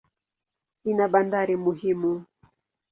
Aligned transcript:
Ina 0.89 1.05
bandari 1.11 1.55
muhimu. 1.63 2.11